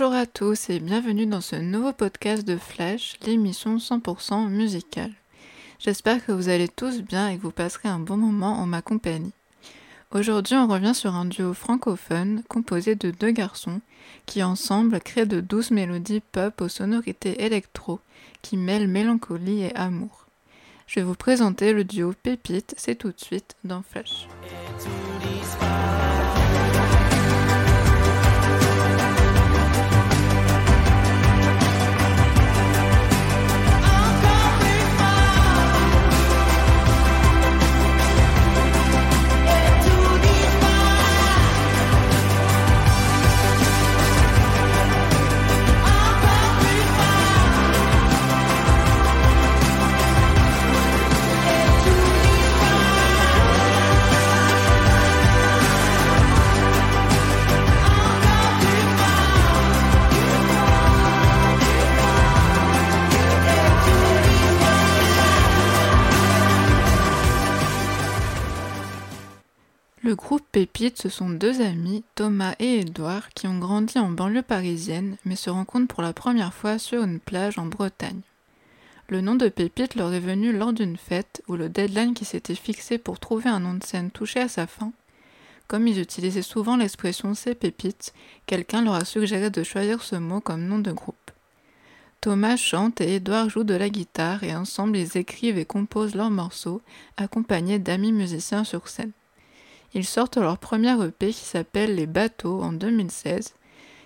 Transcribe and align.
Bonjour 0.00 0.16
à 0.16 0.24
tous 0.24 0.70
et 0.70 0.80
bienvenue 0.80 1.26
dans 1.26 1.42
ce 1.42 1.56
nouveau 1.56 1.92
podcast 1.92 2.48
de 2.48 2.56
Flash, 2.56 3.18
l'émission 3.26 3.76
100% 3.76 4.48
musicale. 4.48 5.12
J'espère 5.78 6.24
que 6.24 6.32
vous 6.32 6.48
allez 6.48 6.68
tous 6.68 7.02
bien 7.02 7.28
et 7.28 7.36
que 7.36 7.42
vous 7.42 7.50
passerez 7.50 7.90
un 7.90 7.98
bon 7.98 8.16
moment 8.16 8.60
en 8.60 8.64
ma 8.64 8.80
compagnie. 8.80 9.34
Aujourd'hui, 10.10 10.54
on 10.54 10.66
revient 10.66 10.94
sur 10.94 11.14
un 11.14 11.26
duo 11.26 11.52
francophone 11.52 12.42
composé 12.48 12.94
de 12.94 13.10
deux 13.10 13.30
garçons 13.30 13.82
qui 14.24 14.42
ensemble 14.42 15.00
créent 15.00 15.26
de 15.26 15.42
douces 15.42 15.70
mélodies 15.70 16.22
pop 16.32 16.62
aux 16.62 16.68
sonorités 16.68 17.44
électro 17.44 18.00
qui 18.40 18.56
mêlent 18.56 18.88
mélancolie 18.88 19.64
et 19.64 19.76
amour. 19.76 20.28
Je 20.86 21.00
vais 21.00 21.04
vous 21.04 21.14
présenter 21.14 21.74
le 21.74 21.84
duo 21.84 22.14
Pépite, 22.22 22.72
c'est 22.78 22.94
tout 22.94 23.12
de 23.12 23.20
suite 23.20 23.54
dans 23.64 23.82
Flash. 23.82 24.26
Pépite, 70.80 71.02
ce 71.02 71.10
sont 71.10 71.28
deux 71.28 71.60
amis, 71.60 72.04
Thomas 72.14 72.54
et 72.58 72.80
Édouard, 72.80 73.28
qui 73.34 73.46
ont 73.46 73.58
grandi 73.58 73.98
en 73.98 74.08
banlieue 74.10 74.40
parisienne, 74.40 75.18
mais 75.26 75.36
se 75.36 75.50
rencontrent 75.50 75.92
pour 75.92 76.02
la 76.02 76.14
première 76.14 76.54
fois 76.54 76.78
sur 76.78 77.02
une 77.02 77.20
plage 77.20 77.58
en 77.58 77.66
Bretagne. 77.66 78.22
Le 79.08 79.20
nom 79.20 79.34
de 79.34 79.50
Pépite 79.50 79.94
leur 79.94 80.10
est 80.14 80.20
venu 80.20 80.56
lors 80.56 80.72
d'une 80.72 80.96
fête 80.96 81.42
où 81.48 81.56
le 81.56 81.68
deadline 81.68 82.14
qui 82.14 82.24
s'était 82.24 82.54
fixé 82.54 82.96
pour 82.96 83.20
trouver 83.20 83.50
un 83.50 83.60
nom 83.60 83.74
de 83.74 83.84
scène 83.84 84.10
touchait 84.10 84.40
à 84.40 84.48
sa 84.48 84.66
fin. 84.66 84.90
Comme 85.68 85.86
ils 85.86 86.00
utilisaient 86.00 86.40
souvent 86.40 86.78
l'expression 86.78 87.34
c'est 87.34 87.54
Pépite, 87.54 88.14
quelqu'un 88.46 88.82
leur 88.82 88.94
a 88.94 89.04
suggéré 89.04 89.50
de 89.50 89.62
choisir 89.62 90.02
ce 90.02 90.16
mot 90.16 90.40
comme 90.40 90.64
nom 90.64 90.78
de 90.78 90.92
groupe. 90.92 91.30
Thomas 92.22 92.56
chante 92.56 93.02
et 93.02 93.16
Édouard 93.16 93.50
joue 93.50 93.64
de 93.64 93.74
la 93.74 93.90
guitare 93.90 94.44
et 94.44 94.56
ensemble 94.56 94.96
ils 94.96 95.18
écrivent 95.18 95.58
et 95.58 95.66
composent 95.66 96.14
leurs 96.14 96.30
morceaux, 96.30 96.80
accompagnés 97.18 97.78
d'amis 97.78 98.12
musiciens 98.12 98.64
sur 98.64 98.88
scène. 98.88 99.12
Ils 99.94 100.06
sortent 100.06 100.36
leur 100.36 100.58
premier 100.58 100.92
EP 101.04 101.32
qui 101.32 101.44
s'appelle 101.44 101.96
Les 101.96 102.06
Bateaux 102.06 102.62
en 102.62 102.72
2016, 102.72 103.54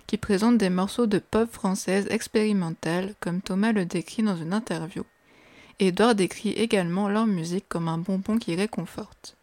qui 0.07 0.17
présente 0.17 0.57
des 0.57 0.69
morceaux 0.69 1.07
de 1.07 1.19
pop 1.19 1.51
française 1.51 2.07
expérimentale, 2.09 3.13
comme 3.19 3.41
Thomas 3.41 3.71
le 3.71 3.85
décrit 3.85 4.23
dans 4.23 4.35
une 4.35 4.53
interview. 4.53 5.03
Edouard 5.79 6.15
décrit 6.15 6.51
également 6.51 7.09
leur 7.09 7.27
musique 7.27 7.67
comme 7.67 7.87
un 7.87 7.97
bonbon 7.97 8.37
qui 8.37 8.55
réconforte. 8.55 9.35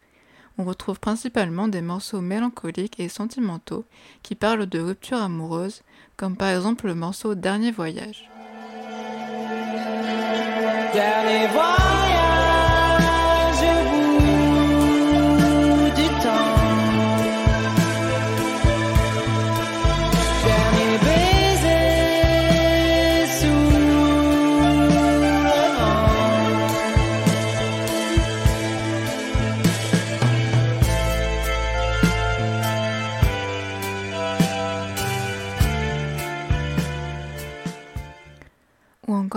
On 0.57 0.65
retrouve 0.65 0.99
principalement 0.99 1.67
des 1.67 1.81
morceaux 1.81 2.21
mélancoliques 2.21 2.99
et 2.99 3.09
sentimentaux 3.09 3.85
qui 4.21 4.35
parlent 4.35 4.67
de 4.67 4.79
rupture 4.79 5.21
amoureuse, 5.21 5.81
comme 6.17 6.35
par 6.35 6.49
exemple 6.49 6.87
le 6.87 6.95
morceau 6.95 7.35
Dernier 7.35 7.71
voyage. 7.71 8.29
Dernier 10.93 11.47
voyage. 11.47 12.02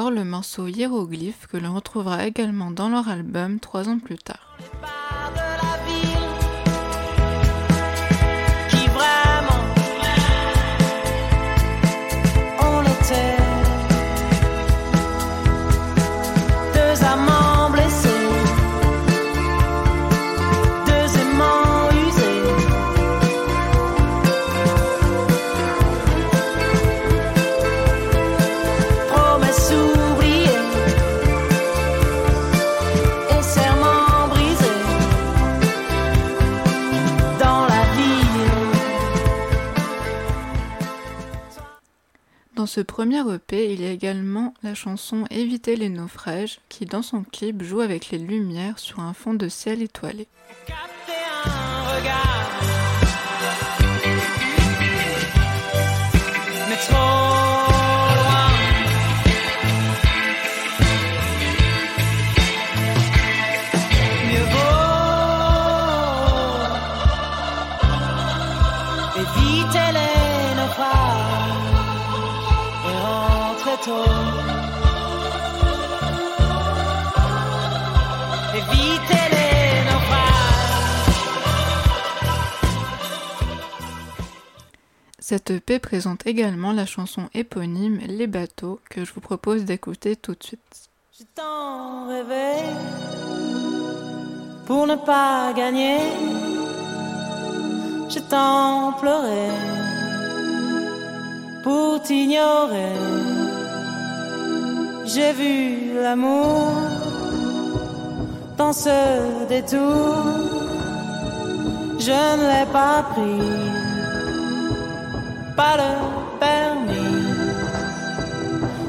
Le 0.05 0.25
morceau 0.25 0.67
Hiéroglyphe 0.67 1.47
que 1.47 1.57
l'on 1.57 1.75
retrouvera 1.75 2.27
également 2.27 2.71
dans 2.71 2.91
leur 2.91 3.09
album 3.09 3.59
trois 3.59 3.89
ans 3.89 3.99
plus 3.99 4.19
tard. 4.19 4.56
Ce 42.77 42.83
premier 42.83 43.23
EP, 43.33 43.73
il 43.73 43.81
y 43.81 43.87
a 43.87 43.91
également 43.91 44.53
la 44.63 44.75
chanson 44.75 45.25
Éviter 45.31 45.77
les 45.77 45.89
naufrages, 45.89 46.61
qui 46.69 46.85
dans 46.85 47.01
son 47.01 47.25
clip 47.25 47.63
joue 47.63 47.81
avec 47.81 48.11
les 48.11 48.19
lumières 48.19 48.79
sur 48.79 49.01
un 49.01 49.15
fond 49.15 49.33
de 49.33 49.49
ciel 49.49 49.81
étoilé. 49.81 50.29
Cette 85.29 85.51
EP 85.51 85.81
présente 85.81 86.25
également 86.25 86.71
la 86.71 86.87
chanson 86.87 87.29
éponyme 87.35 87.99
Les 88.07 88.29
bateaux 88.29 88.79
que 88.89 89.05
je 89.05 89.13
vous 89.13 89.21
propose 89.21 89.65
d'écouter 89.65 90.15
tout 90.15 90.37
de 90.37 90.45
suite. 90.45 90.89
J'ai 91.19 91.25
tant 91.35 92.07
rêvé 92.07 92.63
pour 94.67 94.87
ne 94.87 94.95
pas 94.95 95.53
gagner. 95.53 95.99
J'ai 98.09 98.21
tant 98.21 98.93
pleuré 99.01 99.49
pour 101.65 102.01
t'ignorer. 102.03 102.95
J'ai 105.07 105.33
vu 105.33 105.95
l'amour 106.03 106.71
dans 108.57 108.73
ce 108.73 109.49
détour, 109.49 110.23
je 111.99 112.13
ne 112.13 112.47
l'ai 112.47 112.73
pas 112.73 113.03
pris, 113.11 113.66
pas 115.57 115.77
le 115.83 115.93
permis. 116.39 117.17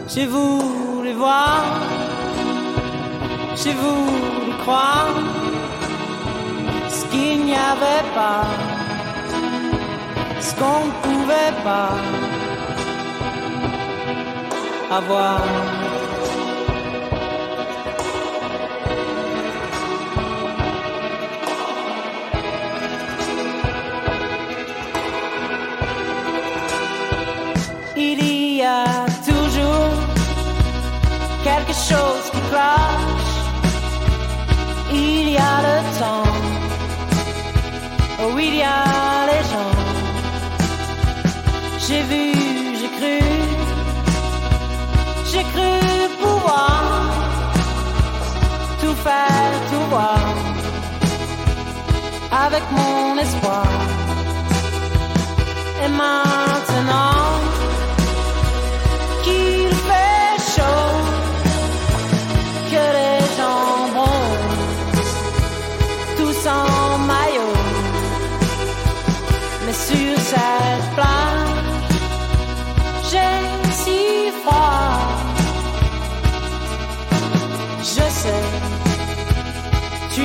J'ai 0.07 0.25
voulu 0.25 1.13
voir, 1.13 1.63
j'ai 3.55 3.73
voulu 3.73 4.51
croire 4.63 5.13
ce 6.89 7.05
qu'il 7.11 7.45
n'y 7.45 7.55
avait 7.73 8.05
pas, 8.19 8.43
ce 10.41 10.51
qu'on 10.59 10.79
ne 10.87 10.93
pouvait 11.05 11.53
pas 11.63 11.91
avoir. 14.99 15.86
A 28.67 29.05
toujours 29.25 29.93
quelque 31.43 31.75
chose 31.89 32.25
qui 32.33 32.41
cloche. 32.49 33.35
Il 34.91 35.29
y 35.29 35.37
a 35.37 35.55
le 35.67 35.77
temps. 35.99 36.31
Oh, 38.21 38.37
il 38.47 38.55
y 38.55 38.63
a 38.63 38.83
les 39.31 39.43
gens. 39.51 39.77
J'ai 41.85 42.01
vu, 42.11 42.25
j'ai 42.79 42.91
cru. 42.97 43.17
J'ai 45.31 45.45
cru 45.53 45.73
pouvoir 46.23 46.83
tout 48.81 48.97
faire, 49.07 49.53
tout 49.71 49.85
voir 49.93 50.25
avec 52.45 52.63
mon 52.77 53.17
espoir. 53.25 53.67
Et 55.83 55.89
maintenant 55.89 57.46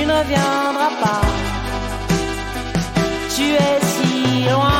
tu 0.03 0.09
ne 0.09 0.23
viendras 0.23 0.93
pas. 1.01 1.21
Tu 3.35 3.45
es 3.53 3.79
si 3.93 4.43
loin, 4.49 4.72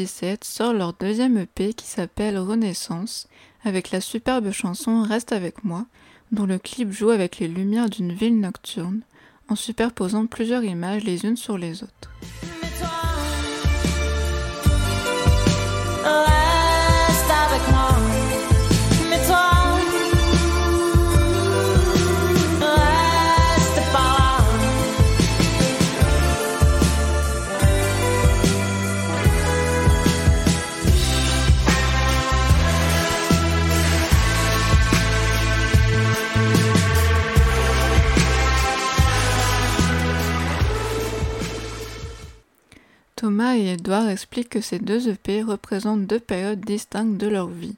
2017, 0.00 0.44
sort 0.44 0.72
leur 0.72 0.94
deuxième 0.94 1.36
EP 1.36 1.74
qui 1.74 1.86
s'appelle 1.86 2.38
Renaissance, 2.38 3.28
avec 3.64 3.90
la 3.90 4.00
superbe 4.00 4.50
chanson 4.50 5.02
Reste 5.02 5.32
avec 5.32 5.62
moi, 5.62 5.84
dont 6.32 6.46
le 6.46 6.58
clip 6.58 6.90
joue 6.90 7.10
avec 7.10 7.38
les 7.38 7.48
lumières 7.48 7.90
d'une 7.90 8.12
ville 8.12 8.40
nocturne, 8.40 9.02
en 9.48 9.56
superposant 9.56 10.24
plusieurs 10.24 10.64
images 10.64 11.04
les 11.04 11.26
unes 11.26 11.36
sur 11.36 11.58
les 11.58 11.82
autres. 11.82 12.10
Expliquent 43.90 44.50
que 44.50 44.60
ces 44.60 44.78
deux 44.78 45.08
EP 45.08 45.42
représentent 45.42 46.06
deux 46.06 46.20
périodes 46.20 46.60
distinctes 46.60 47.16
de 47.16 47.26
leur 47.26 47.48
vie, 47.48 47.74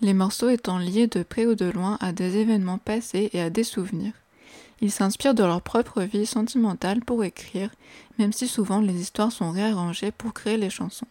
les 0.00 0.12
morceaux 0.12 0.50
étant 0.50 0.78
liés 0.78 1.06
de 1.06 1.22
près 1.22 1.46
ou 1.46 1.54
de 1.54 1.64
loin 1.64 1.96
à 2.00 2.12
des 2.12 2.36
événements 2.36 2.76
passés 2.76 3.30
et 3.32 3.40
à 3.40 3.48
des 3.48 3.64
souvenirs. 3.64 4.12
Ils 4.82 4.92
s'inspirent 4.92 5.34
de 5.34 5.44
leur 5.44 5.62
propre 5.62 6.02
vie 6.02 6.26
sentimentale 6.26 7.00
pour 7.00 7.24
écrire, 7.24 7.70
même 8.18 8.34
si 8.34 8.48
souvent 8.48 8.80
les 8.80 9.00
histoires 9.00 9.32
sont 9.32 9.50
réarrangées 9.50 10.10
pour 10.10 10.34
créer 10.34 10.58
les 10.58 10.68
chansons. 10.68 11.06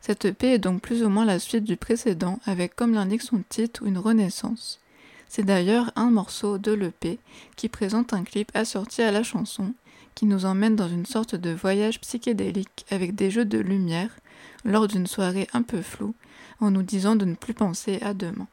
Cette 0.00 0.24
EP 0.24 0.54
est 0.54 0.58
donc 0.58 0.82
plus 0.82 1.04
ou 1.04 1.08
moins 1.08 1.24
la 1.24 1.38
suite 1.38 1.64
du 1.64 1.76
précédent, 1.76 2.40
avec 2.46 2.74
comme 2.74 2.94
l'indique 2.94 3.22
son 3.22 3.42
titre 3.48 3.84
une 3.84 3.98
renaissance. 3.98 4.80
C'est 5.28 5.44
d'ailleurs 5.44 5.92
un 5.94 6.10
morceau 6.10 6.58
de 6.58 6.72
l'EP 6.72 7.20
qui 7.54 7.68
présente 7.68 8.14
un 8.14 8.24
clip 8.24 8.50
assorti 8.54 9.02
à 9.02 9.12
la 9.12 9.22
chanson, 9.22 9.74
qui 10.14 10.26
nous 10.26 10.44
emmène 10.44 10.76
dans 10.76 10.88
une 10.88 11.06
sorte 11.06 11.34
de 11.34 11.50
voyage 11.50 12.00
psychédélique 12.00 12.84
avec 12.90 13.14
des 13.14 13.30
jeux 13.30 13.44
de 13.44 13.58
lumière 13.58 14.16
lors 14.64 14.88
d'une 14.88 15.06
soirée 15.06 15.48
un 15.52 15.62
peu 15.62 15.82
floue, 15.82 16.14
en 16.60 16.70
nous 16.70 16.82
disant 16.82 17.16
de 17.16 17.24
ne 17.24 17.34
plus 17.34 17.54
penser 17.54 17.98
à 18.02 18.14
demain. 18.14 18.48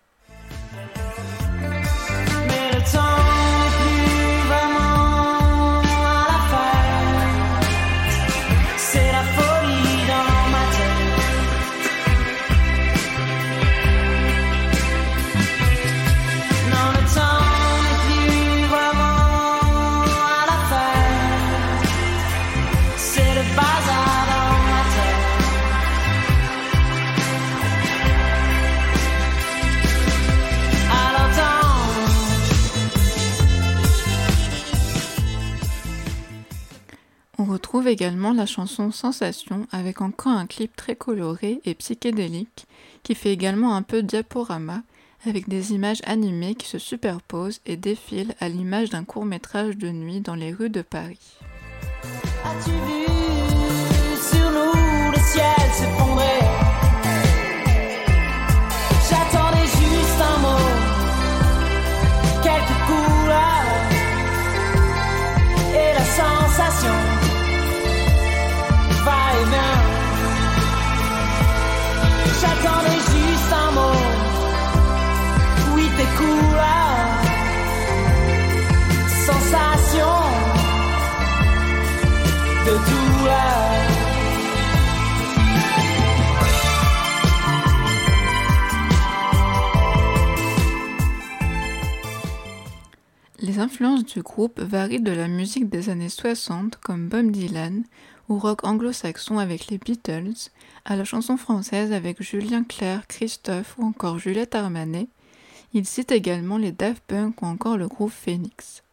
Également 37.87 38.33
la 38.33 38.45
chanson 38.45 38.91
Sensation 38.91 39.67
avec 39.71 40.01
encore 40.01 40.33
un 40.33 40.45
clip 40.45 40.75
très 40.75 40.95
coloré 40.95 41.61
et 41.65 41.73
psychédélique 41.75 42.65
qui 43.03 43.15
fait 43.15 43.31
également 43.31 43.75
un 43.75 43.81
peu 43.81 44.03
diaporama 44.03 44.83
avec 45.25 45.49
des 45.49 45.73
images 45.73 46.01
animées 46.05 46.55
qui 46.55 46.67
se 46.67 46.77
superposent 46.77 47.61
et 47.65 47.77
défilent 47.77 48.35
à 48.39 48.49
l'image 48.49 48.89
d'un 48.89 49.03
court 49.03 49.25
métrage 49.25 49.77
de 49.77 49.89
nuit 49.89 50.21
dans 50.21 50.35
les 50.35 50.53
rues 50.53 50.69
de 50.69 50.81
Paris. 50.81 51.37
As-tu 52.45 52.69
vu 52.69 53.05
sur 54.21 54.51
nous 54.51 55.11
le 55.11 55.19
ciel 55.19 55.56
Les 93.57 93.63
influences 93.63 94.05
du 94.05 94.21
groupe 94.21 94.59
varient 94.59 95.01
de 95.01 95.11
la 95.11 95.27
musique 95.27 95.67
des 95.67 95.89
années 95.89 96.09
60 96.09 96.75
comme 96.75 97.09
Bob 97.09 97.31
Dylan, 97.31 97.85
au 98.29 98.37
rock 98.37 98.63
anglo-saxon 98.63 99.39
avec 99.39 99.65
les 99.69 99.79
Beatles, 99.79 100.51
à 100.85 100.95
la 100.95 101.03
chanson 101.03 101.37
française 101.37 101.91
avec 101.91 102.21
Julien 102.21 102.63
Clerc, 102.63 103.07
Christophe 103.07 103.75
ou 103.79 103.83
encore 103.83 104.19
Juliette 104.19 104.53
Armanet. 104.53 105.07
Il 105.73 105.87
cite 105.87 106.11
également 106.11 106.59
les 106.59 106.71
Daft 106.71 107.01
Punk 107.07 107.41
ou 107.41 107.47
encore 107.47 107.77
le 107.77 107.87
groupe 107.87 108.11
Phoenix. 108.11 108.83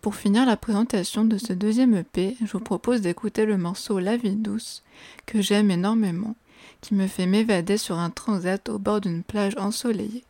Pour 0.00 0.14
finir 0.14 0.46
la 0.46 0.56
présentation 0.56 1.26
de 1.26 1.36
ce 1.36 1.52
deuxième 1.52 1.94
EP, 1.94 2.38
je 2.40 2.52
vous 2.52 2.64
propose 2.64 3.02
d'écouter 3.02 3.44
le 3.44 3.58
morceau 3.58 3.98
La 3.98 4.16
vie 4.16 4.34
douce, 4.34 4.82
que 5.26 5.42
j'aime 5.42 5.70
énormément, 5.70 6.36
qui 6.80 6.94
me 6.94 7.06
fait 7.06 7.26
m'évader 7.26 7.76
sur 7.76 7.98
un 7.98 8.08
transat 8.08 8.66
au 8.70 8.78
bord 8.78 9.02
d'une 9.02 9.22
plage 9.22 9.58
ensoleillée. 9.58 10.24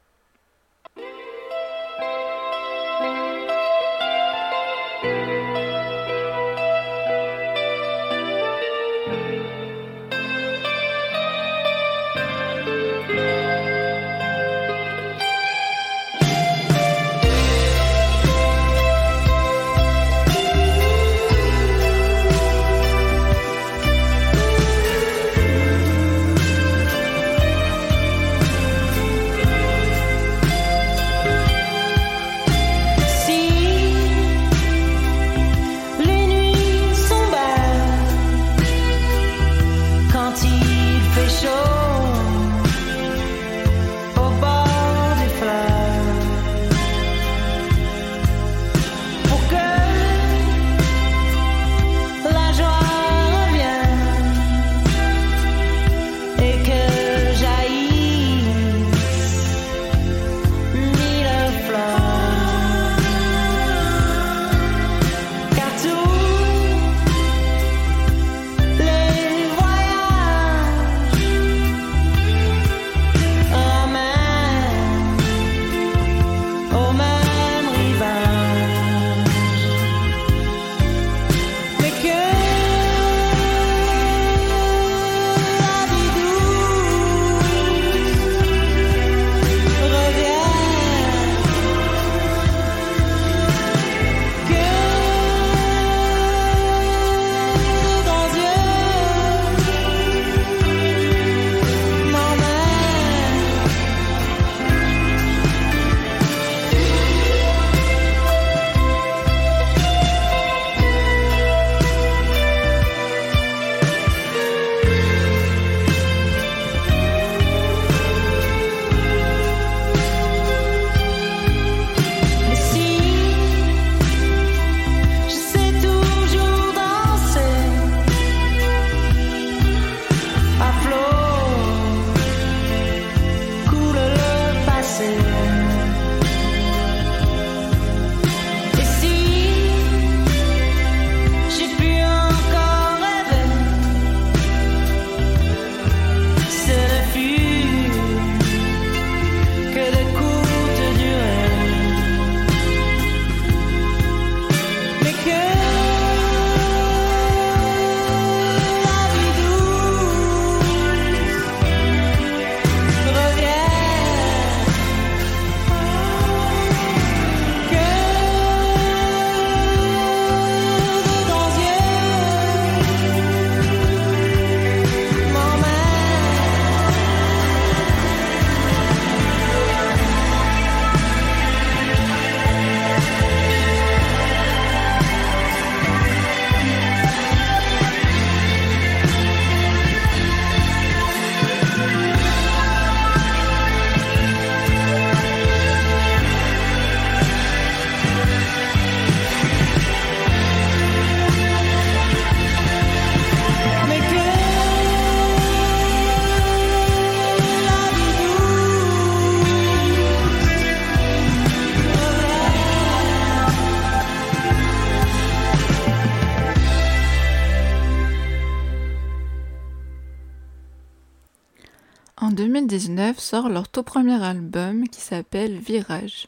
2019 222.41 223.19
sort 223.19 223.51
leur 223.51 223.69
tout 223.69 223.83
premier 223.83 224.25
album 224.25 224.89
qui 224.89 225.03
s'appelle 225.03 225.59
Virage. 225.59 226.27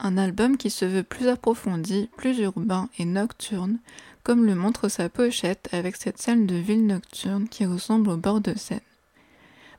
Un 0.00 0.18
album 0.18 0.56
qui 0.56 0.68
se 0.68 0.84
veut 0.84 1.04
plus 1.04 1.28
approfondi, 1.28 2.10
plus 2.16 2.40
urbain 2.40 2.88
et 2.98 3.04
nocturne, 3.04 3.78
comme 4.24 4.46
le 4.46 4.56
montre 4.56 4.88
sa 4.88 5.08
pochette 5.08 5.68
avec 5.70 5.94
cette 5.94 6.20
scène 6.20 6.44
de 6.44 6.56
ville 6.56 6.84
nocturne 6.84 7.48
qui 7.48 7.66
ressemble 7.66 8.10
au 8.10 8.16
bord 8.16 8.40
de 8.40 8.58
Seine. 8.58 8.80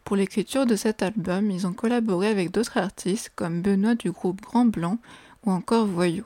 Pour 0.05 0.15
l'écriture 0.15 0.65
de 0.65 0.77
cet 0.77 1.03
album, 1.03 1.51
ils 1.51 1.67
ont 1.67 1.73
collaboré 1.73 2.29
avec 2.29 2.51
d'autres 2.51 2.77
artistes 2.77 3.33
comme 3.35 3.61
Benoît 3.61 3.95
du 3.95 4.11
groupe 4.11 4.39
Grand 4.39 4.63
Blanc 4.63 4.97
ou 5.45 5.51
encore 5.51 5.87
Voyou. 5.87 6.25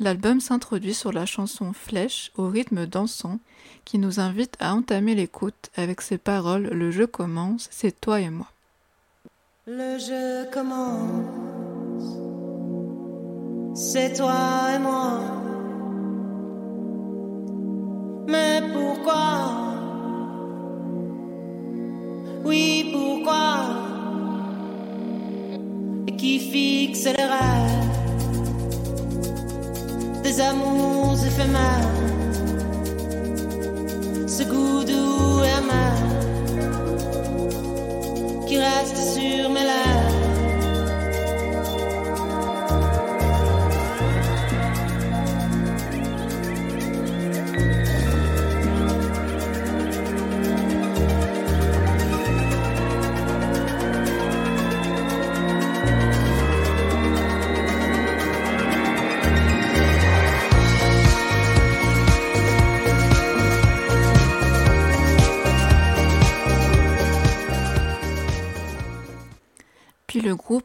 L'album 0.00 0.40
s'introduit 0.40 0.94
sur 0.94 1.10
la 1.10 1.26
chanson 1.26 1.72
Flèche 1.72 2.30
au 2.36 2.46
rythme 2.46 2.86
dansant 2.86 3.40
qui 3.84 3.98
nous 3.98 4.20
invite 4.20 4.54
à 4.60 4.72
entamer 4.72 5.16
l'écoute 5.16 5.70
avec 5.76 6.02
ces 6.02 6.18
paroles 6.18 6.68
Le 6.72 6.92
jeu 6.92 7.08
commence, 7.08 7.66
c'est 7.72 8.00
toi 8.00 8.20
et 8.20 8.30
moi. 8.30 8.46
Le 9.66 9.98
jeu 9.98 10.48
commence, 10.52 12.04
c'est 13.74 14.16
toi 14.16 14.68
et 14.76 14.78
moi. 14.78 15.20
Mais 18.28 18.62
pourquoi? 18.72 19.74
Oui, 22.44 22.90
pourquoi? 22.92 23.64
Et 26.06 26.16
qui 26.16 26.38
fixe 26.38 27.04
les 27.04 27.24
rêves 27.24 27.97
des 30.28 30.40
amours 30.42 31.16
éphémères, 31.24 31.88
ce 34.26 34.42
goût 34.42 34.84
doux 34.84 35.42
et 35.42 35.52
amer 35.60 35.94
qui 38.46 38.58
reste 38.58 38.96
sur 39.14 39.48
mes 39.48 39.64
lèvres. 39.70 40.07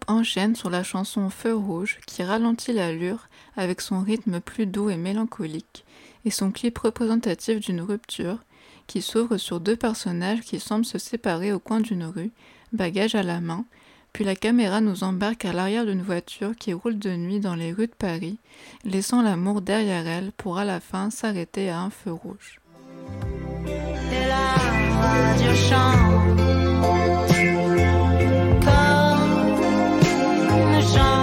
Enchaîne 0.07 0.55
sur 0.55 0.69
la 0.69 0.83
chanson 0.83 1.29
Feu 1.29 1.55
rouge 1.55 1.99
qui 2.05 2.23
ralentit 2.23 2.73
l'allure 2.73 3.27
avec 3.55 3.81
son 3.81 4.01
rythme 4.01 4.39
plus 4.39 4.65
doux 4.65 4.89
et 4.89 4.97
mélancolique 4.97 5.85
et 6.25 6.31
son 6.31 6.51
clip 6.51 6.77
représentatif 6.77 7.59
d'une 7.59 7.81
rupture 7.81 8.39
qui 8.87 9.01
s'ouvre 9.01 9.37
sur 9.37 9.59
deux 9.59 9.75
personnages 9.75 10.41
qui 10.41 10.59
semblent 10.59 10.85
se 10.85 10.97
séparer 10.97 11.53
au 11.53 11.59
coin 11.59 11.79
d'une 11.79 12.05
rue, 12.05 12.31
bagage 12.71 13.15
à 13.15 13.23
la 13.23 13.39
main, 13.41 13.65
puis 14.11 14.23
la 14.23 14.35
caméra 14.35 14.81
nous 14.81 15.03
embarque 15.03 15.45
à 15.45 15.53
l'arrière 15.53 15.85
d'une 15.85 16.01
voiture 16.01 16.55
qui 16.55 16.73
roule 16.73 16.99
de 16.99 17.15
nuit 17.15 17.39
dans 17.39 17.55
les 17.55 17.71
rues 17.71 17.87
de 17.87 17.93
Paris, 17.97 18.37
laissant 18.83 19.21
l'amour 19.21 19.61
derrière 19.61 20.07
elle 20.07 20.31
pour 20.33 20.57
à 20.57 20.65
la 20.65 20.79
fin 20.79 21.09
s'arrêter 21.09 21.69
à 21.69 21.79
un 21.79 21.89
feu 21.89 22.11
rouge. 22.11 22.59
Nous 30.83 31.22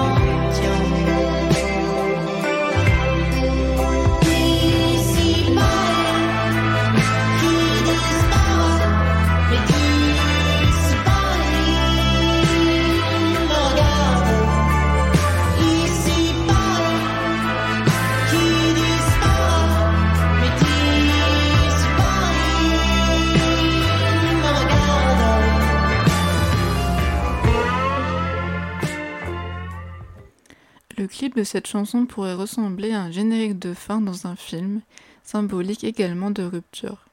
Cette 31.45 31.67
chanson 31.67 32.07
pourrait 32.07 32.35
ressembler 32.35 32.93
à 32.93 33.03
un 33.03 33.11
générique 33.11 33.59
de 33.59 33.75
fin 33.75 34.01
dans 34.01 34.27
un 34.27 34.37
film, 34.37 34.81
symbolique 35.23 35.85
également 35.85 36.31
de 36.31 36.43
rupture. 36.43 37.07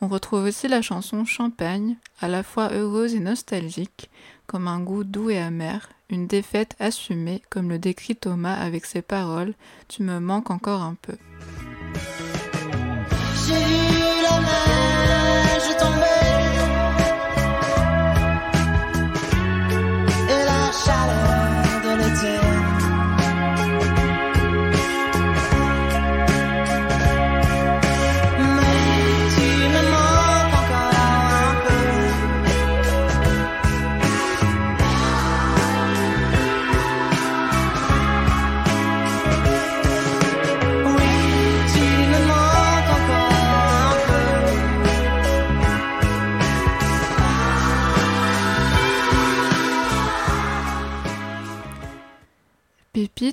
On 0.00 0.08
retrouve 0.08 0.44
aussi 0.44 0.68
la 0.68 0.80
chanson 0.80 1.24
Champagne, 1.24 1.96
à 2.20 2.28
la 2.28 2.42
fois 2.42 2.72
heureuse 2.72 3.14
et 3.14 3.20
nostalgique, 3.20 4.10
comme 4.46 4.68
un 4.68 4.80
goût 4.80 5.04
doux 5.04 5.30
et 5.30 5.38
amer, 5.38 5.88
une 6.08 6.26
défaite 6.26 6.76
assumée, 6.78 7.42
comme 7.50 7.68
le 7.68 7.78
décrit 7.78 8.16
Thomas 8.16 8.54
avec 8.54 8.86
ses 8.86 9.02
paroles 9.02 9.54
Tu 9.88 10.02
me 10.02 10.20
manques 10.20 10.50
encore 10.50 10.82
un 10.82 10.94
peu. 10.94 11.16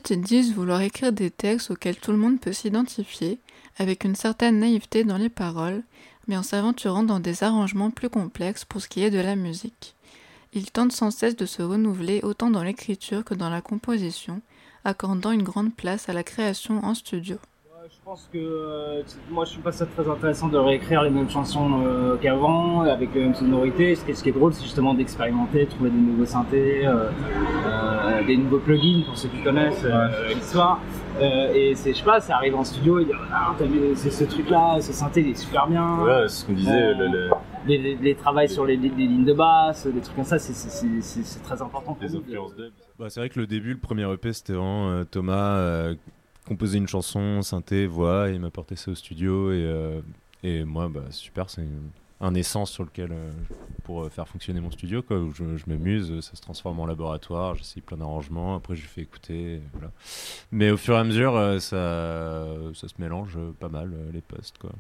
Pépites 0.06 0.22
disent 0.22 0.54
vouloir 0.54 0.82
écrire 0.82 1.12
des 1.12 1.32
textes 1.32 1.72
auxquels 1.72 1.96
tout 1.96 2.12
le 2.12 2.20
monde 2.20 2.40
peut 2.40 2.54
s'identifier, 2.54 3.40
avec 3.78 4.04
une 4.04 4.14
certaine 4.14 4.60
naïveté 4.60 5.04
dans 5.04 5.18
les 5.18 5.30
paroles, 5.30 5.82
mais 6.28 6.38
en 6.38 6.44
s'aventurant 6.44 7.02
dans 7.02 7.20
des 7.20 7.44
arrangements 7.44 7.90
plus 7.90 8.10
complexes 8.10 8.66
pour 8.66 8.82
ce 8.82 8.88
qui 8.88 9.02
est 9.02 9.10
de 9.10 9.20
la 9.20 9.36
musique. 9.36 9.96
Ils 10.54 10.70
tentent 10.70 10.92
sans 10.92 11.10
cesse 11.10 11.36
de 11.36 11.48
se 11.48 11.64
renouveler 11.64 12.22
autant 12.22 12.52
dans 12.52 12.64
l'écriture 12.64 13.26
que 13.26 13.34
dans 13.34 13.50
la 13.50 13.62
composition, 13.62 14.42
accordant 14.84 15.32
une 15.32 15.42
grande 15.42 15.74
place 15.74 16.08
à 16.08 16.14
la 16.14 16.24
création 16.24 16.86
en 16.86 16.94
studio. 16.94 17.38
Je 18.06 18.12
pense 18.12 18.30
que 18.32 18.38
euh, 18.38 19.02
moi 19.32 19.46
je 19.46 19.54
trouve 19.54 19.64
pas 19.64 19.72
ça 19.72 19.88
très 19.88 20.08
intéressant 20.08 20.48
de 20.48 20.60
réécrire 20.60 21.02
les 21.02 21.10
mêmes 21.10 21.28
chansons 21.28 21.82
euh, 21.84 22.18
qu'avant 22.18 22.82
avec 22.82 23.16
les 23.16 23.22
mêmes 23.22 23.34
sonorités. 23.34 23.96
Ce 23.96 24.06
qui 24.06 24.12
est, 24.12 24.14
ce 24.14 24.22
qui 24.22 24.30
est 24.30 24.32
drôle, 24.32 24.54
c'est 24.54 24.62
justement 24.62 24.94
d'expérimenter, 24.94 25.66
de 25.66 25.72
trouver 25.72 25.90
des 25.90 25.98
nouveaux 25.98 26.26
synthés, 26.28 26.86
euh, 26.86 27.10
euh, 27.66 28.24
des 28.28 28.38
nouveaux 28.38 28.60
plugins 28.60 29.02
pour 29.08 29.18
ceux 29.18 29.30
qui 29.30 29.42
connaissent 29.42 29.84
euh, 29.86 30.30
l'histoire. 30.36 30.80
Euh, 31.20 31.52
et 31.56 31.74
c'est, 31.74 31.94
je 31.94 31.98
sais 31.98 32.06
pas, 32.06 32.20
ça 32.20 32.36
arrive 32.36 32.54
en 32.56 32.64
studio 32.64 33.00
et 33.00 33.06
dire 33.06 33.20
ah 33.34 33.56
t'as 33.58 33.66
vu 33.66 33.80
c'est 33.96 34.12
ce 34.12 34.26
truc 34.26 34.52
là, 34.52 34.80
ce 34.82 34.94
synthé 34.94 35.22
il 35.22 35.30
est 35.30 35.34
super 35.36 35.66
bien. 35.66 35.98
Ouais, 36.04 36.28
c'est 36.28 36.42
ce 36.42 36.46
qu'on 36.46 36.54
disait. 36.54 36.72
Euh, 36.84 36.94
le- 36.94 37.08
le- 37.08 37.30
Les, 37.66 37.80
les, 37.80 37.96
les 37.96 38.14
travails 38.14 38.50
sur 38.50 38.66
les, 38.68 38.78
les- 38.78 38.90
les 38.90 39.08
lignes 39.08 39.26
de 39.26 39.34
basse, 39.34 39.88
des 39.88 40.00
trucs 40.00 40.16
comme 40.16 40.26
ça, 40.26 40.38
c'est, 40.38 40.54
c'est, 40.54 40.70
c'est, 40.70 41.02
c'est- 41.02 41.24
c'est 41.26 41.42
très 41.42 41.60
important. 41.60 41.96
pour 41.96 42.04
les 42.04 42.10
nous. 42.14 42.22
Bah, 43.00 43.10
c'est 43.10 43.20
vrai 43.20 43.30
que 43.30 43.40
le 43.40 43.48
début, 43.48 43.74
le 43.74 43.80
premier 43.80 44.04
EP, 44.14 44.32
c'était 44.32 44.54
vraiment 44.54 44.90
euh, 44.92 45.04
Thomas 45.10 45.58
composer 46.46 46.78
une 46.78 46.88
chanson, 46.88 47.42
synthé, 47.42 47.88
voix, 47.88 48.30
et 48.30 48.34
il 48.34 48.40
m'a 48.40 48.50
porté 48.52 48.76
ça 48.76 48.92
au 48.92 48.96
studio. 48.96 49.52
Et, 49.52 49.56
euh, 49.64 50.02
et 50.44 50.64
moi, 50.64 50.90
bah, 50.90 51.04
super, 51.10 51.50
c'est 51.50 51.66
un 52.22 52.34
essence 52.34 52.72
sur 52.72 52.84
lequel, 52.84 53.12
euh, 53.12 53.32
pour 53.84 54.04
euh, 54.04 54.10
faire 54.10 54.28
fonctionner 54.28 54.62
mon 54.62 54.72
studio, 54.72 55.02
quoi, 55.02 55.18
où 55.18 55.32
je, 55.34 55.58
je 55.58 55.64
m'amuse, 55.68 56.22
ça 56.22 56.36
se 56.36 56.42
transforme 56.42 56.80
en 56.80 56.86
laboratoire, 56.86 57.56
j'essaye 57.56 57.82
plein 57.82 57.98
d'arrangements, 57.98 58.56
après 58.56 58.76
je 58.76 58.88
fais 58.88 59.02
écouter. 59.02 59.60
voilà. 59.74 59.92
Mais 60.52 60.72
au 60.72 60.78
fur 60.78 60.96
et 60.96 61.00
à 61.00 61.04
mesure, 61.04 61.36
euh, 61.36 61.60
ça, 61.60 62.48
ça 62.74 62.88
se 62.88 62.94
mélange 63.00 63.38
pas 63.60 63.70
mal, 63.70 63.92
les 64.14 64.22
postes. 64.22 64.58
Quoi. 64.58 64.72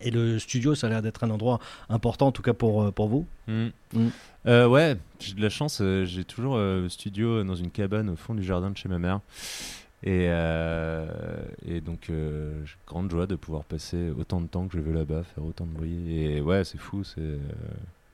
Et 0.00 0.10
le 0.10 0.38
studio, 0.38 0.74
ça 0.74 0.86
a 0.86 0.90
l'air 0.90 1.02
d'être 1.02 1.24
un 1.24 1.30
endroit 1.30 1.58
important, 1.88 2.28
en 2.28 2.32
tout 2.32 2.42
cas 2.42 2.52
pour, 2.52 2.92
pour 2.92 3.08
vous? 3.08 3.26
Mm. 3.48 3.68
Mm. 3.94 4.08
Euh, 4.46 4.68
ouais, 4.68 4.96
j'ai 5.18 5.34
de 5.34 5.42
la 5.42 5.48
chance. 5.48 5.80
euh, 5.80 6.04
j'ai 6.04 6.24
toujours 6.24 6.56
euh, 6.56 6.88
studio 6.88 7.42
dans 7.42 7.56
une 7.56 7.70
cabane 7.70 8.08
au 8.10 8.16
fond 8.16 8.34
du 8.34 8.42
jardin 8.42 8.70
de 8.70 8.76
chez 8.76 8.88
ma 8.88 8.98
mère. 8.98 9.20
Et, 10.04 10.26
euh, 10.28 11.06
et 11.66 11.80
donc, 11.80 12.08
euh, 12.10 12.64
j'ai 12.64 12.76
grande 12.86 13.10
joie 13.10 13.26
de 13.26 13.34
pouvoir 13.34 13.64
passer 13.64 14.10
autant 14.10 14.40
de 14.40 14.46
temps 14.46 14.68
que 14.68 14.76
je 14.78 14.82
veux 14.82 14.92
là-bas, 14.92 15.24
faire 15.24 15.44
autant 15.44 15.66
de 15.66 15.72
bruit. 15.72 16.14
Et 16.22 16.40
ouais, 16.40 16.64
c'est 16.64 16.78
fou. 16.78 17.02
C'est, 17.02 17.20
euh, 17.20 17.38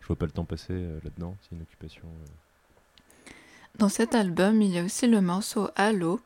je 0.00 0.06
vois 0.06 0.16
pas 0.16 0.26
le 0.26 0.32
temps 0.32 0.44
passer 0.44 0.72
euh, 0.72 0.98
là-dedans. 1.04 1.36
C'est 1.42 1.54
une 1.56 1.62
occupation. 1.62 2.02
euh. 2.04 3.30
Dans 3.78 3.88
cet 3.90 4.14
album, 4.14 4.62
il 4.62 4.70
y 4.70 4.78
a 4.78 4.84
aussi 4.84 5.06
le 5.06 5.20
morceau 5.20 5.68
Halo. 5.76 6.20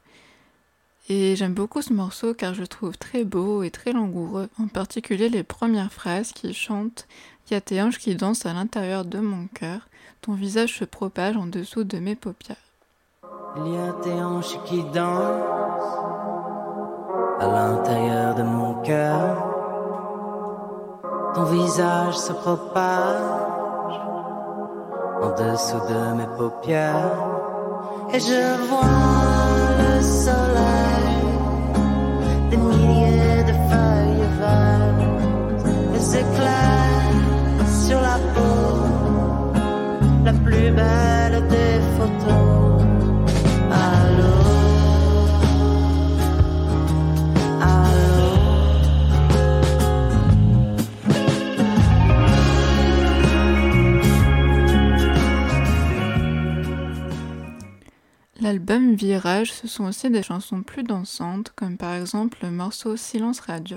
Et 1.10 1.36
j'aime 1.36 1.54
beaucoup 1.54 1.80
ce 1.80 1.94
morceau 1.94 2.34
car 2.34 2.52
je 2.52 2.60
le 2.60 2.68
trouve 2.68 2.98
très 2.98 3.24
beau 3.24 3.62
et 3.62 3.70
très 3.70 3.92
langoureux, 3.92 4.50
en 4.58 4.68
particulier 4.68 5.30
les 5.30 5.42
premières 5.42 5.90
phrases 5.92 6.32
qui 6.32 6.52
chantent 6.52 7.08
Il 7.48 7.54
y 7.54 7.56
a 7.56 7.62
tes 7.62 7.80
anges 7.80 7.96
qui 7.98 8.14
dansent 8.14 8.44
à 8.44 8.52
l'intérieur 8.52 9.06
de 9.06 9.18
mon 9.18 9.46
cœur, 9.46 9.88
ton 10.20 10.34
visage 10.34 10.76
se 10.78 10.84
propage 10.84 11.36
en 11.38 11.46
dessous 11.46 11.84
de 11.84 11.98
mes 11.98 12.14
paupières. 12.14 12.67
Il 13.64 13.72
y 13.72 13.76
a 13.76 13.92
tes 14.02 14.22
hanches 14.22 14.58
qui 14.64 14.84
dansent 14.84 15.98
à 17.40 17.46
l'intérieur 17.46 18.34
de 18.34 18.42
mon 18.42 18.74
cœur. 18.82 19.44
Ton 21.34 21.44
visage 21.44 22.16
se 22.16 22.32
propage 22.32 24.00
en 25.22 25.30
dessous 25.30 25.80
de 25.88 26.14
mes 26.16 26.26
paupières. 26.36 27.12
Et 28.12 28.20
je 28.20 28.68
vois 28.68 28.80
le 29.78 30.02
soleil, 30.02 31.18
Virage, 58.98 59.52
ce 59.52 59.68
sont 59.68 59.84
aussi 59.84 60.10
des 60.10 60.24
chansons 60.24 60.62
plus 60.62 60.82
dansantes, 60.82 61.52
comme 61.54 61.76
par 61.76 61.94
exemple 61.94 62.36
le 62.42 62.50
morceau 62.50 62.96
Silence 62.96 63.38
Radio. 63.38 63.76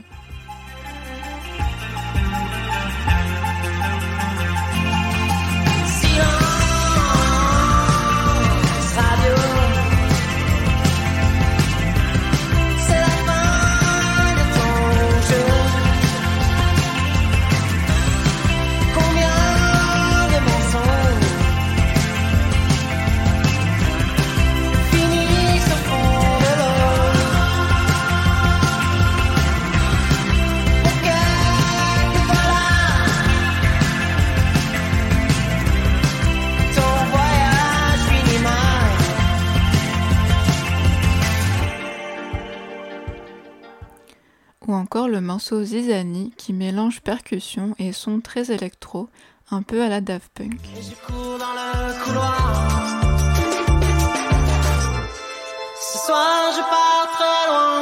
Encore 44.92 45.08
le 45.08 45.22
morceau 45.22 45.64
Zizani 45.64 46.34
qui 46.36 46.52
mélange 46.52 47.00
percussion 47.00 47.76
et 47.80 47.94
son 47.94 48.20
très 48.20 48.52
électro, 48.52 49.08
un 49.50 49.62
peu 49.62 49.82
à 49.82 49.88
la 49.88 50.02
Daft 50.02 50.30
Punk. 50.34 50.60
Ce 55.80 55.98
soir, 55.98 56.52
je 56.52 56.60
pars 56.60 57.10
très 57.14 57.48
loin. 57.48 57.82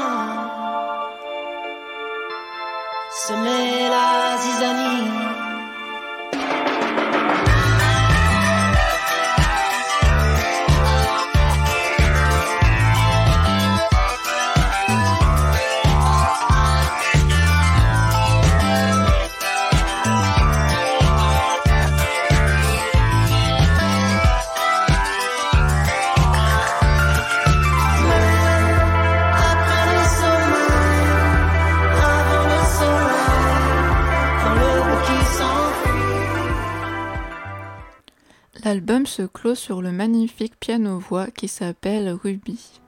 L'album 38.65 39.05
se 39.05 39.21
clôt 39.21 39.55
sur 39.55 39.81
le 39.81 39.91
magnifique 39.91 40.59
piano-voix 40.59 41.27
qui 41.27 41.47
s'appelle 41.47 42.09
Ruby. 42.09 42.81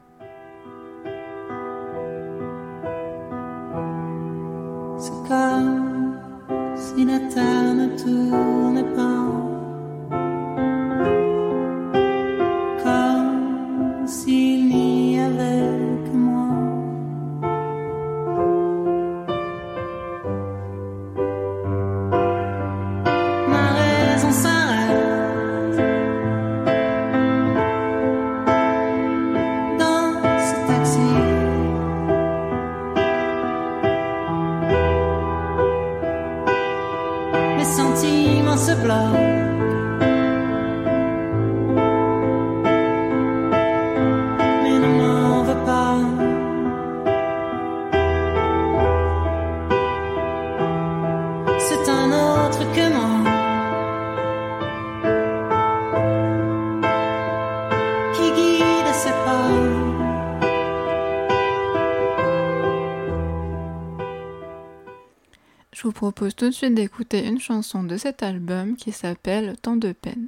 Tout 66.42 66.50
de 66.50 66.56
suite 66.56 66.74
d'écouter 66.74 67.28
une 67.28 67.40
chanson 67.40 67.84
de 67.84 67.98
cet 67.98 68.24
album 68.24 68.76
qui 68.76 68.92
s'appelle 68.92 69.56
Tant 69.62 69.76
de 69.76 69.92
peine. 69.92 70.21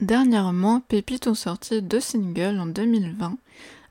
Dernièrement, 0.00 0.80
Pépite 0.80 1.26
ont 1.26 1.34
sorti 1.34 1.82
deux 1.82 2.00
singles 2.00 2.58
en 2.58 2.64
2020. 2.64 3.36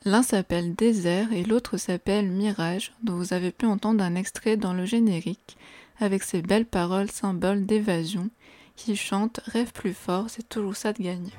L'un 0.06 0.24
s'appelle 0.24 0.74
Désert 0.74 1.32
et 1.32 1.44
l'autre 1.44 1.78
s'appelle 1.78 2.32
Mirage, 2.32 2.94
dont 3.04 3.16
vous 3.16 3.34
avez 3.34 3.52
pu 3.52 3.68
entendre 3.68 4.04
un 4.04 4.16
extrait 4.16 4.58
dans 4.58 4.74
le 4.74 4.86
générique, 4.86 5.56
avec 6.00 6.24
ses 6.24 6.42
belles 6.42 6.66
paroles 6.66 7.12
symboles 7.12 7.68
d'évasion, 7.68 8.32
qui 8.76 8.96
chantent 8.96 9.42
Rêve 9.46 9.72
plus 9.72 9.94
fort, 9.94 10.26
c'est 10.30 10.50
toujours 10.50 10.76
ça 10.76 10.94
de 10.94 11.04
gagner. 11.04 11.34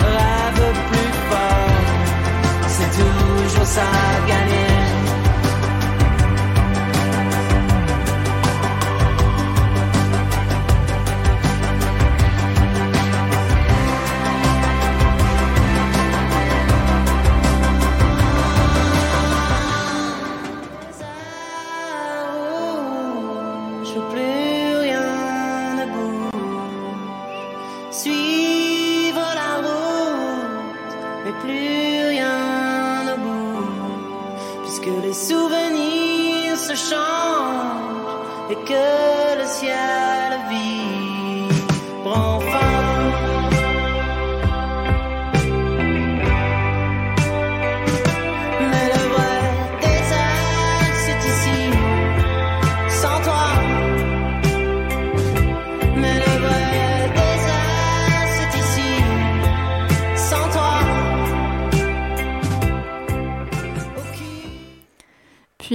Rêve 0.00 0.72
plus 0.92 1.12
fort, 1.30 2.68
c'est 2.68 2.90
toujours 2.92 3.66
ça 3.66 3.82
à 3.82 4.28
gagner. 4.28 4.69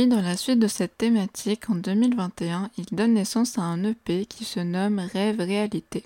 Dans 0.08 0.22
la 0.22 0.38
suite 0.38 0.60
de 0.60 0.68
cette 0.68 1.00
thématique, 1.00 1.68
en 1.68 1.74
2021, 1.74 2.70
ils 2.78 2.96
donnent 2.96 3.16
naissance 3.16 3.58
à 3.58 3.64
un 3.64 3.84
EP 3.84 4.28
qui 4.28 4.46
se 4.46 4.60
nomme 4.60 5.00
Rêve 5.00 5.40
Réalité. 5.40 6.04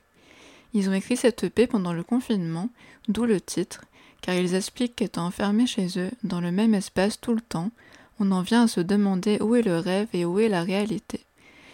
Ils 0.74 0.90
ont 0.90 0.94
écrit 0.94 1.18
cet 1.18 1.44
EP 1.44 1.68
pendant 1.68 1.92
le 1.92 2.04
confinement, 2.04 2.70
d'où 3.10 3.26
le 3.26 3.42
titre, 3.42 3.84
car 4.22 4.36
ils 4.36 4.56
expliquent 4.56 4.96
qu'étant 4.96 5.26
enfermés 5.26 5.68
chez 5.68 6.00
eux, 6.00 6.12
dans 6.24 6.40
le 6.40 6.54
même 6.54 6.76
espace 6.76 7.20
tout 7.20 7.34
le 7.34 7.42
temps, 7.42 7.72
on 8.22 8.32
en 8.32 8.42
vient 8.42 8.64
à 8.64 8.68
se 8.70 8.80
demander 8.80 9.38
où 9.42 9.56
est 9.56 9.64
le 9.64 9.80
rêve 9.80 10.08
et 10.14 10.24
où 10.24 10.40
est 10.40 10.50
la 10.50 10.64
réalité. 10.64 11.20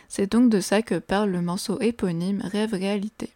C'est 0.10 0.32
donc 0.32 0.50
de 0.50 0.62
ça 0.62 0.82
que 0.82 0.96
parle 0.96 1.30
le 1.30 1.42
morceau 1.42 1.80
éponyme 1.80 2.42
Rêve 2.44 2.74
Réalité. 2.74 3.30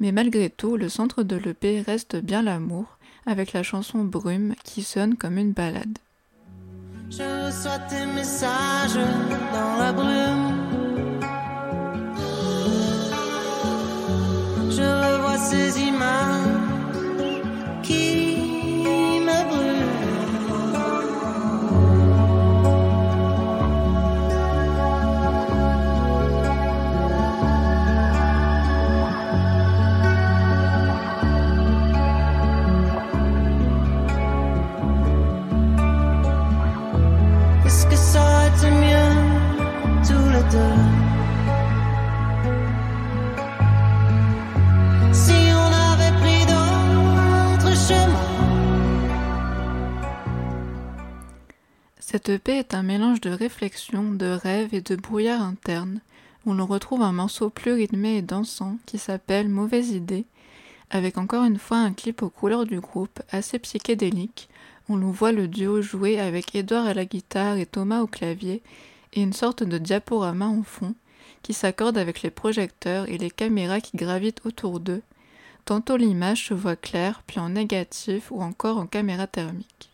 Mais 0.00 0.12
malgré 0.12 0.50
tout, 0.50 0.76
le 0.76 0.90
centre 0.90 1.22
de 1.22 1.36
l'EP 1.36 1.80
reste 1.80 2.16
bien 2.16 2.42
l'amour, 2.42 2.98
avec 3.24 3.54
la 3.54 3.62
chanson 3.62 4.04
Brume 4.04 4.54
qui 4.64 4.82
sonne 4.82 5.16
comme 5.16 5.38
une 5.38 5.52
balade. 5.52 5.96
Je 7.14 7.46
reçois 7.46 7.78
tes 7.90 8.06
messages 8.06 8.98
dans 9.52 9.76
la 9.76 9.92
brume. 9.92 10.48
Je 14.70 14.82
revois 14.82 15.36
ces 15.36 15.78
images 15.78 16.61
EP 52.32 52.58
est 52.58 52.72
un 52.72 52.82
mélange 52.82 53.20
de 53.20 53.30
réflexion, 53.30 54.10
de 54.10 54.26
rêve 54.26 54.72
et 54.72 54.80
de 54.80 54.96
brouillard 54.96 55.42
interne, 55.42 56.00
où 56.46 56.54
l'on 56.54 56.64
retrouve 56.64 57.02
un 57.02 57.12
morceau 57.12 57.50
plus 57.50 57.72
rythmé 57.72 58.16
et 58.16 58.22
dansant 58.22 58.78
qui 58.86 58.96
s'appelle 58.96 59.50
Mauvaise 59.50 59.90
idée, 59.90 60.24
avec 60.90 61.18
encore 61.18 61.44
une 61.44 61.58
fois 61.58 61.76
un 61.76 61.92
clip 61.92 62.22
aux 62.22 62.30
couleurs 62.30 62.64
du 62.64 62.80
groupe 62.80 63.20
assez 63.30 63.58
psychédélique, 63.58 64.48
où 64.88 64.96
l'on 64.96 65.10
voit 65.10 65.32
le 65.32 65.46
duo 65.46 65.82
jouer 65.82 66.18
avec 66.18 66.54
Edouard 66.54 66.86
à 66.86 66.94
la 66.94 67.04
guitare 67.04 67.58
et 67.58 67.66
Thomas 67.66 68.00
au 68.00 68.06
clavier, 68.06 68.62
et 69.12 69.22
une 69.22 69.34
sorte 69.34 69.62
de 69.62 69.76
diaporama 69.76 70.46
en 70.46 70.62
fond, 70.62 70.94
qui 71.42 71.52
s'accorde 71.52 71.98
avec 71.98 72.22
les 72.22 72.30
projecteurs 72.30 73.10
et 73.10 73.18
les 73.18 73.30
caméras 73.30 73.82
qui 73.82 73.98
gravitent 73.98 74.46
autour 74.46 74.80
d'eux. 74.80 75.02
Tantôt 75.66 75.98
l'image 75.98 76.46
se 76.48 76.54
voit 76.54 76.76
claire, 76.76 77.22
puis 77.26 77.40
en 77.40 77.50
négatif 77.50 78.30
ou 78.30 78.40
encore 78.40 78.78
en 78.78 78.86
caméra 78.86 79.26
thermique. 79.26 79.90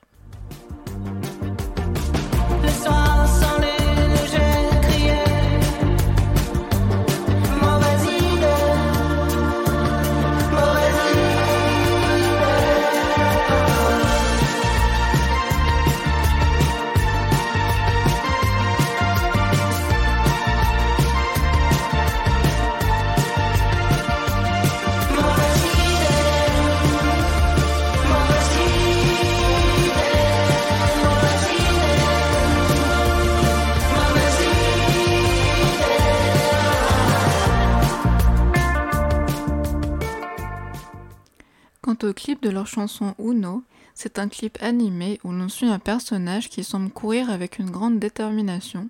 Clip 42.18 42.42
de 42.42 42.50
leur 42.50 42.66
chanson 42.66 43.14
Uno, 43.20 43.62
C'est 43.94 44.18
un 44.18 44.28
clip 44.28 44.58
animé 44.60 45.20
où 45.24 45.30
l'on 45.32 45.48
suit 45.48 45.66
un 45.66 45.78
personnage 45.78 46.48
qui 46.48 46.64
semble 46.64 46.90
courir 46.90 47.30
avec 47.30 47.58
une 47.58 47.70
grande 47.70 47.98
détermination 47.98 48.88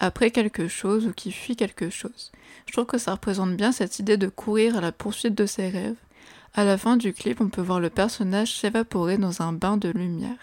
après 0.00 0.30
quelque 0.30 0.68
chose 0.68 1.06
ou 1.06 1.12
qui 1.12 1.32
fuit 1.32 1.56
quelque 1.56 1.90
chose. 1.90 2.30
Je 2.66 2.72
trouve 2.72 2.86
que 2.86 2.98
ça 2.98 3.12
représente 3.12 3.56
bien 3.56 3.72
cette 3.72 3.98
idée 3.98 4.16
de 4.16 4.28
courir 4.28 4.76
à 4.76 4.80
la 4.80 4.92
poursuite 4.92 5.34
de 5.34 5.46
ses 5.46 5.68
rêves. 5.68 5.96
À 6.54 6.64
la 6.64 6.78
fin 6.78 6.96
du 6.96 7.12
clip, 7.12 7.40
on 7.40 7.48
peut 7.48 7.62
voir 7.62 7.80
le 7.80 7.90
personnage 7.90 8.54
s'évaporer 8.54 9.16
dans 9.16 9.42
un 9.42 9.52
bain 9.52 9.76
de 9.76 9.88
lumière. 9.88 10.38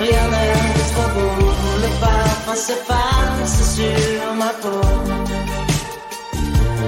Rien 0.00 0.30
n'est 0.30 0.82
trop 0.94 1.10
beau. 1.14 1.52
Le 1.82 2.00
parfum 2.00 2.54
s'efface 2.54 3.74
sur 3.74 4.34
ma 4.34 4.48
peau. 4.54 4.80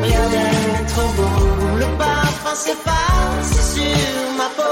Rien 0.03 0.29
n'est 0.31 0.87
trop 0.87 1.13
beau. 1.13 1.77
Le 1.79 1.99
parfum 1.99 2.55
s'efface 2.55 3.75
sur 3.75 4.37
ma 4.39 4.49
peau. 4.57 4.63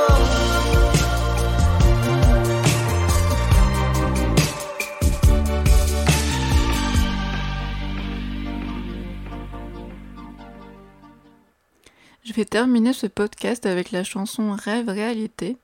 Je 12.24 12.32
vais 12.32 12.46
terminer 12.46 12.94
ce 12.94 13.06
podcast 13.06 13.66
avec 13.66 13.90
la 13.90 14.02
chanson 14.02 14.52
Rêve 14.52 14.88
Réalité, 14.88 15.58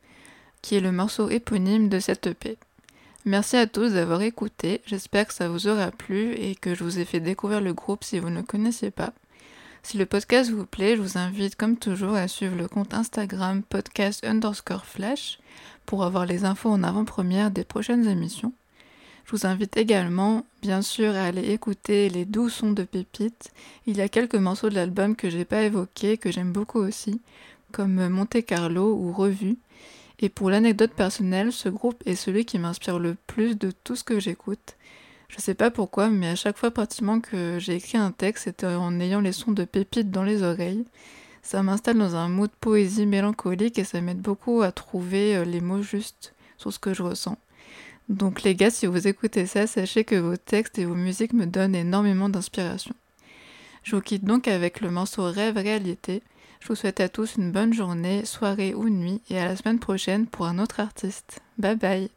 qui 0.60 0.74
est 0.74 0.80
le 0.80 0.92
morceau 0.92 1.30
éponyme 1.30 1.88
de 1.88 2.00
cette 2.00 2.26
EP. 2.26 2.58
Merci 3.28 3.56
à 3.56 3.66
tous 3.66 3.94
d'avoir 3.94 4.22
écouté, 4.22 4.82
j'espère 4.86 5.26
que 5.26 5.34
ça 5.34 5.48
vous 5.48 5.66
aura 5.66 5.90
plu 5.90 6.34
et 6.34 6.54
que 6.54 6.76
je 6.76 6.84
vous 6.84 7.00
ai 7.00 7.04
fait 7.04 7.18
découvrir 7.18 7.60
le 7.60 7.74
groupe 7.74 8.04
si 8.04 8.20
vous 8.20 8.30
ne 8.30 8.40
connaissiez 8.40 8.92
pas. 8.92 9.12
Si 9.82 9.98
le 9.98 10.06
podcast 10.06 10.52
vous 10.52 10.64
plaît, 10.64 10.94
je 10.94 11.02
vous 11.02 11.18
invite 11.18 11.56
comme 11.56 11.76
toujours 11.76 12.14
à 12.14 12.28
suivre 12.28 12.54
le 12.54 12.68
compte 12.68 12.94
Instagram 12.94 13.64
podcast 13.64 14.24
underscore 14.24 14.86
flash 14.86 15.40
pour 15.86 16.04
avoir 16.04 16.24
les 16.24 16.44
infos 16.44 16.70
en 16.70 16.84
avant-première 16.84 17.50
des 17.50 17.64
prochaines 17.64 18.06
émissions. 18.06 18.52
Je 19.24 19.32
vous 19.32 19.44
invite 19.44 19.76
également, 19.76 20.46
bien 20.62 20.80
sûr, 20.80 21.16
à 21.16 21.24
aller 21.24 21.50
écouter 21.50 22.08
les 22.08 22.26
doux 22.26 22.48
sons 22.48 22.70
de 22.70 22.84
Pépite. 22.84 23.50
Il 23.88 23.96
y 23.96 24.02
a 24.02 24.08
quelques 24.08 24.36
morceaux 24.36 24.70
de 24.70 24.76
l'album 24.76 25.16
que 25.16 25.30
j'ai 25.30 25.44
pas 25.44 25.62
évoqués, 25.62 26.16
que 26.16 26.30
j'aime 26.30 26.52
beaucoup 26.52 26.78
aussi, 26.78 27.20
comme 27.72 28.06
Monte 28.06 28.44
Carlo 28.46 28.94
ou 28.94 29.12
Revue. 29.12 29.56
Et 30.20 30.28
pour 30.28 30.50
l'anecdote 30.50 30.92
personnelle, 30.92 31.52
ce 31.52 31.68
groupe 31.68 32.02
est 32.06 32.14
celui 32.14 32.44
qui 32.44 32.58
m'inspire 32.58 32.98
le 32.98 33.16
plus 33.26 33.56
de 33.56 33.70
tout 33.70 33.96
ce 33.96 34.04
que 34.04 34.18
j'écoute. 34.18 34.76
Je 35.28 35.40
sais 35.40 35.54
pas 35.54 35.70
pourquoi, 35.70 36.08
mais 36.08 36.28
à 36.28 36.36
chaque 36.36 36.56
fois 36.56 36.70
pratiquement 36.70 37.20
que 37.20 37.58
j'ai 37.58 37.74
écrit 37.74 37.98
un 37.98 38.12
texte, 38.12 38.44
c'était 38.44 38.66
en 38.66 38.98
ayant 39.00 39.20
les 39.20 39.32
sons 39.32 39.52
de 39.52 39.64
Pépite 39.64 40.10
dans 40.10 40.22
les 40.22 40.42
oreilles. 40.42 40.84
Ça 41.42 41.62
m'installe 41.62 41.98
dans 41.98 42.16
un 42.16 42.28
mood 42.28 42.50
poésie 42.60 43.06
mélancolique 43.06 43.78
et 43.78 43.84
ça 43.84 44.00
m'aide 44.00 44.20
beaucoup 44.20 44.62
à 44.62 44.72
trouver 44.72 45.36
euh, 45.36 45.44
les 45.44 45.60
mots 45.60 45.82
justes 45.82 46.34
sur 46.56 46.72
ce 46.72 46.78
que 46.78 46.94
je 46.94 47.02
ressens. 47.02 47.38
Donc 48.08 48.42
les 48.42 48.54
gars, 48.54 48.70
si 48.70 48.86
vous 48.86 49.06
écoutez 49.06 49.46
ça, 49.46 49.66
sachez 49.66 50.04
que 50.04 50.16
vos 50.16 50.36
textes 50.36 50.78
et 50.78 50.84
vos 50.84 50.94
musiques 50.94 51.32
me 51.32 51.46
donnent 51.46 51.74
énormément 51.74 52.28
d'inspiration. 52.28 52.94
Je 53.82 53.94
vous 53.94 54.02
quitte 54.02 54.24
donc 54.24 54.48
avec 54.48 54.80
le 54.80 54.90
morceau 54.90 55.24
Rêve 55.24 55.56
Réalité. 55.56 56.22
Je 56.60 56.68
vous 56.68 56.74
souhaite 56.74 57.00
à 57.00 57.08
tous 57.08 57.36
une 57.36 57.52
bonne 57.52 57.72
journée, 57.72 58.24
soirée 58.24 58.74
ou 58.74 58.88
nuit 58.88 59.22
et 59.30 59.38
à 59.38 59.46
la 59.46 59.56
semaine 59.56 59.78
prochaine 59.78 60.26
pour 60.26 60.46
un 60.46 60.58
autre 60.58 60.80
artiste. 60.80 61.40
Bye 61.58 61.76
bye 61.76 62.10